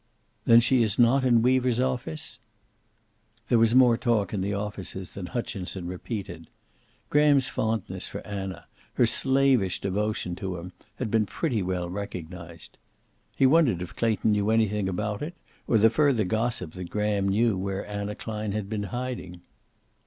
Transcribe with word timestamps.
"Then 0.47 0.61
she 0.61 0.81
is 0.81 0.97
not 0.97 1.23
in 1.23 1.43
Weaver's 1.43 1.79
office?" 1.79 2.39
There 3.49 3.59
was 3.59 3.75
more 3.75 3.97
talk 3.99 4.33
in 4.33 4.41
the 4.41 4.51
offices 4.51 5.11
than 5.11 5.27
Hutchinson 5.27 5.85
repeated. 5.85 6.47
Graham's 7.11 7.49
fondness 7.49 8.07
for 8.07 8.25
Anna, 8.25 8.65
her 8.95 9.05
slavish 9.05 9.79
devotion 9.79 10.35
to 10.37 10.57
him, 10.57 10.71
had 10.95 11.11
been 11.11 11.27
pretty 11.27 11.61
well 11.61 11.87
recognized. 11.87 12.79
He 13.37 13.45
wondered 13.45 13.83
if 13.83 13.95
Clayton 13.95 14.31
knew 14.31 14.49
anything 14.49 14.89
about 14.89 15.21
it, 15.21 15.35
or 15.67 15.77
the 15.77 15.91
further 15.91 16.23
gossip 16.23 16.71
that 16.71 16.89
Graham 16.89 17.29
knew 17.29 17.55
where 17.55 17.85
Anna 17.87 18.15
Klein 18.15 18.53
had 18.53 18.67
been 18.67 18.85
hiding. 18.89 19.41